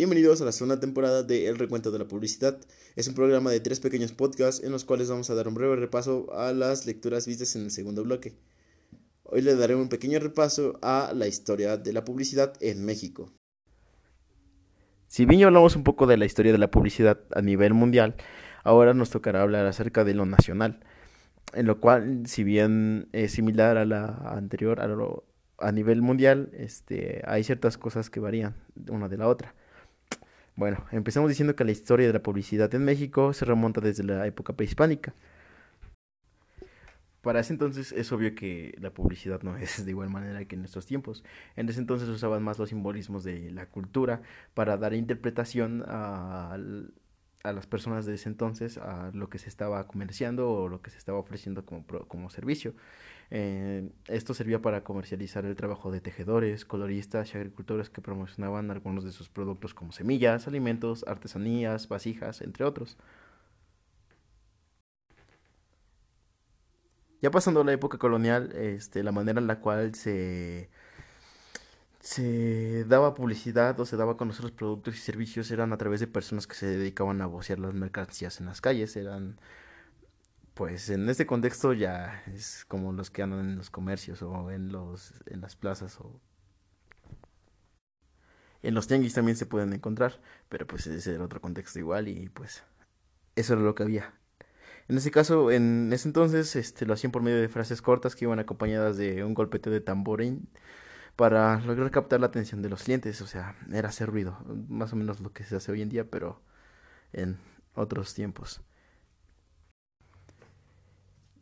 [0.00, 2.58] Bienvenidos a la segunda temporada de El Recuento de la Publicidad.
[2.96, 5.76] Es un programa de tres pequeños podcasts en los cuales vamos a dar un breve
[5.76, 8.32] repaso a las lecturas vistas en el segundo bloque.
[9.24, 13.30] Hoy le daré un pequeño repaso a la historia de la publicidad en México.
[15.06, 18.16] Si bien ya hablamos un poco de la historia de la publicidad a nivel mundial,
[18.64, 20.80] ahora nos tocará hablar acerca de lo nacional,
[21.52, 24.88] en lo cual, si bien es similar a la anterior, a,
[25.58, 28.56] a nivel mundial, este, hay ciertas cosas que varían
[28.88, 29.54] una de la otra.
[30.56, 34.26] Bueno, empezamos diciendo que la historia de la publicidad en México se remonta desde la
[34.26, 35.14] época prehispánica.
[37.22, 40.62] Para ese entonces es obvio que la publicidad no es de igual manera que en
[40.62, 41.24] nuestros tiempos.
[41.56, 44.22] En ese entonces usaban más los simbolismos de la cultura
[44.54, 46.58] para dar interpretación a,
[47.42, 50.98] las personas de ese entonces a lo que se estaba comerciando o lo que se
[50.98, 52.74] estaba ofreciendo como, como servicio.
[53.30, 59.04] Eh, esto servía para comercializar el trabajo de tejedores, coloristas y agricultores que promocionaban algunos
[59.04, 62.96] de sus productos como semillas, alimentos, artesanías, vasijas, entre otros.
[67.22, 70.70] Ya pasando a la época colonial, este, la manera en la cual se
[72.00, 76.00] se daba publicidad o se daba a conocer los productos y servicios eran a través
[76.00, 79.38] de personas que se dedicaban a vocear las mercancías en las calles, eran
[80.60, 84.70] pues en este contexto ya es como los que andan en los comercios o en
[84.70, 86.20] los en las plazas o
[88.62, 92.28] en los tianguis también se pueden encontrar, pero pues ese era otro contexto igual y
[92.28, 92.62] pues
[93.36, 94.12] eso era lo que había.
[94.88, 98.26] En ese caso, en ese entonces, este, lo hacían por medio de frases cortas que
[98.26, 100.46] iban acompañadas de un golpeteo de tamborín
[101.16, 104.96] para lograr captar la atención de los clientes, o sea, era hacer ruido, más o
[104.96, 106.42] menos lo que se hace hoy en día, pero
[107.14, 107.38] en
[107.74, 108.62] otros tiempos.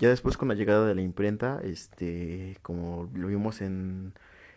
[0.00, 4.14] Ya después con la llegada de la imprenta, este, como lo vimos en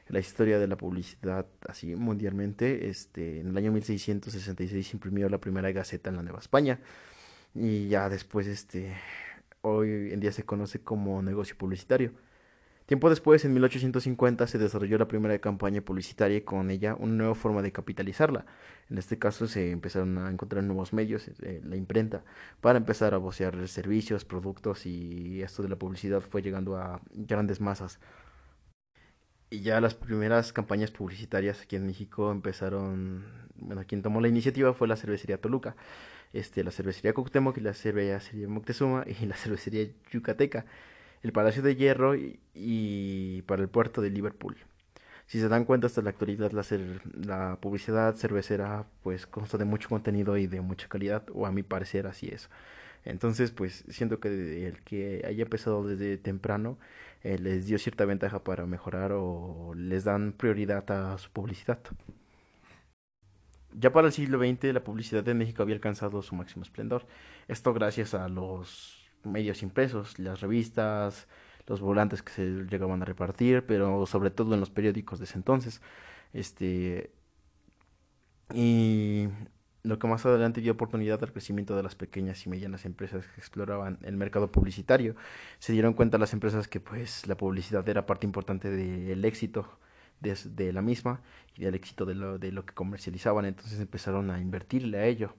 [0.07, 5.39] la historia de la publicidad así mundialmente, este, en el año 1666 se imprimió la
[5.39, 6.79] primera gaceta en la Nueva España
[7.53, 8.95] y ya después este
[9.61, 12.13] hoy en día se conoce como negocio publicitario.
[12.93, 17.33] Tiempo después, en 1850, se desarrolló la primera campaña publicitaria y con ella una nueva
[17.33, 18.45] forma de capitalizarla.
[18.87, 22.23] En este caso se empezaron a encontrar nuevos medios, eh, la imprenta,
[22.61, 27.59] para empezar a vocear servicios, productos y esto de la publicidad fue llegando a grandes
[27.61, 27.99] masas.
[29.49, 33.25] Y ya las primeras campañas publicitarias aquí en México empezaron,
[33.55, 35.75] bueno, quien tomó la iniciativa fue la cervecería Toluca,
[36.31, 40.67] este, la cervecería Cuauhtémoc y la cervecería Moctezuma y la cervecería Yucateca
[41.23, 44.57] el Palacio de Hierro y, para el puerto de Liverpool.
[45.25, 50.37] Si se dan cuenta hasta la actualidad la, publicidad cervecera pues consta de mucho contenido
[50.37, 52.49] y de mucha calidad o a mi parecer así es.
[53.05, 56.77] Entonces pues siento que el que haya empezado desde temprano
[57.23, 61.79] eh, les dio cierta ventaja para mejorar o les dan prioridad a su publicidad.
[63.73, 67.07] Ya para el siglo XX la publicidad en México había alcanzado su máximo esplendor.
[67.47, 71.27] Esto gracias a los medios impresos, las revistas,
[71.67, 75.37] los volantes que se llegaban a repartir, pero sobre todo en los periódicos de ese
[75.37, 75.81] entonces.
[76.33, 77.11] Este
[78.53, 79.27] y
[79.83, 83.39] lo que más adelante dio oportunidad al crecimiento de las pequeñas y medianas empresas que
[83.39, 85.15] exploraban el mercado publicitario.
[85.59, 89.77] Se dieron cuenta las empresas que pues la publicidad era parte importante del éxito
[90.21, 91.21] de, de, la misma
[91.55, 95.35] y del éxito de lo, de lo que comercializaban, entonces empezaron a invertirle a ello.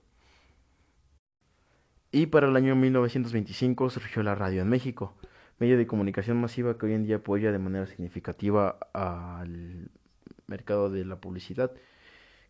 [2.14, 5.16] Y para el año 1925 surgió la radio en México,
[5.58, 9.90] medio de comunicación masiva que hoy en día apoya de manera significativa al
[10.46, 11.72] mercado de la publicidad,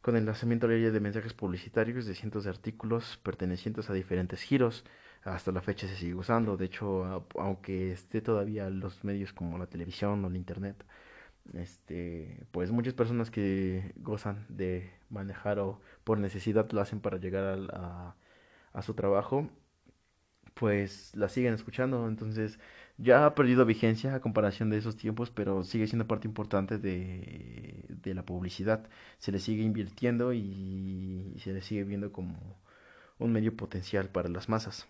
[0.02, 4.84] con el lanzamiento de mensajes publicitarios de cientos de artículos pertenecientes a diferentes giros.
[5.22, 9.66] Hasta la fecha se sigue usando, de hecho, aunque esté todavía los medios como la
[9.66, 10.84] televisión o el internet,
[11.54, 17.66] este, pues muchas personas que gozan de manejar o por necesidad lo hacen para llegar
[17.72, 18.14] a a
[18.82, 19.48] su trabajo,
[20.54, 22.08] pues la siguen escuchando.
[22.08, 22.58] Entonces
[22.96, 27.84] ya ha perdido vigencia a comparación de esos tiempos, pero sigue siendo parte importante de,
[27.88, 28.88] de la publicidad.
[29.18, 32.60] Se le sigue invirtiendo y, se le sigue viendo como
[33.18, 34.86] un medio potencial para las masas.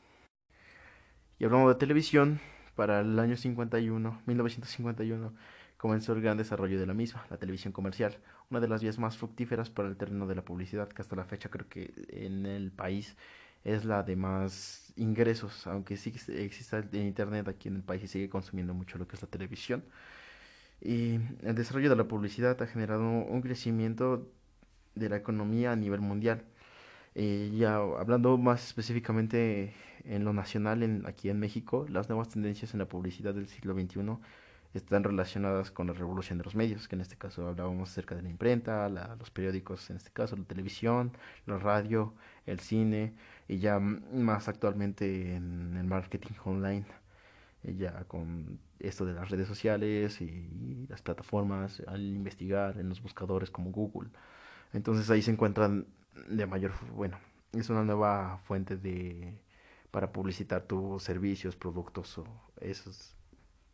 [1.38, 2.40] Y hablando de televisión,
[2.76, 5.34] para el año 51, 1951,
[5.76, 8.18] comenzó el gran desarrollo de la misma, la televisión comercial,
[8.50, 11.24] una de las vías más fructíferas para el terreno de la publicidad, que hasta la
[11.24, 13.16] fecha creo que en el país
[13.64, 18.08] es la de más ingresos, aunque sí exista en Internet aquí en el país y
[18.08, 19.84] sigue consumiendo mucho lo que es la televisión.
[20.80, 24.30] Y el desarrollo de la publicidad ha generado un crecimiento
[24.94, 26.44] de la economía a nivel mundial.
[27.14, 29.72] Eh, ya hablando más específicamente
[30.04, 34.18] en lo nacional, aquí en México, las nuevas tendencias en la publicidad del siglo XXI
[34.74, 38.22] están relacionadas con la revolución de los medios, que en este caso hablábamos acerca de
[38.22, 38.88] la imprenta,
[39.18, 41.12] los periódicos, en este caso la televisión,
[41.46, 42.14] la radio,
[42.46, 43.14] el cine
[43.48, 46.86] y ya más actualmente en el marketing online,
[47.62, 53.00] eh, ya con esto de las redes sociales y las plataformas, al investigar en los
[53.02, 54.10] buscadores como Google.
[54.72, 55.86] Entonces ahí se encuentran
[56.28, 57.18] de mayor, bueno,
[57.52, 59.38] es una nueva fuente de
[59.90, 62.26] para publicitar tus servicios, productos o
[62.60, 63.14] esos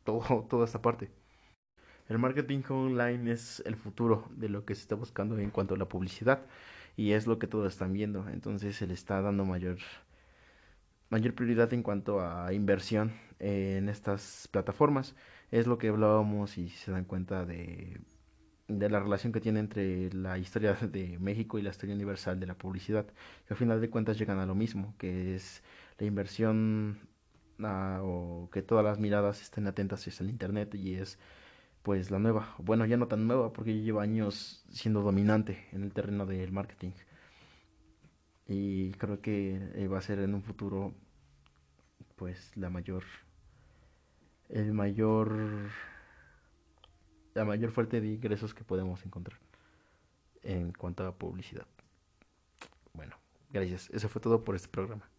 [0.04, 1.10] todo, toda esta parte.
[2.08, 5.78] El marketing online es el futuro de lo que se está buscando en cuanto a
[5.78, 6.42] la publicidad
[6.96, 8.28] y es lo que todos están viendo.
[8.28, 9.78] Entonces se le está dando mayor,
[11.08, 15.14] mayor prioridad en cuanto a inversión en estas plataformas.
[15.52, 18.00] Es lo que hablábamos y se dan cuenta de,
[18.66, 22.46] de la relación que tiene entre la historia de México y la historia universal de
[22.46, 23.06] la publicidad.
[23.46, 25.62] Que al final de cuentas llegan a lo mismo, que es
[25.98, 26.98] la inversión
[27.64, 31.18] o que todas las miradas estén atentas hacia el Internet y es
[31.82, 35.82] pues la nueva, bueno ya no tan nueva porque ya lleva años siendo dominante en
[35.84, 36.92] el terreno del marketing.
[38.46, 40.94] Y creo que eh, va a ser en un futuro
[42.16, 43.04] pues la mayor
[44.48, 45.70] el mayor
[47.34, 49.38] la mayor fuente de ingresos que podemos encontrar
[50.42, 51.66] en cuanto a publicidad.
[52.94, 53.16] Bueno
[53.52, 53.90] gracias.
[53.90, 55.09] Eso fue todo por este programa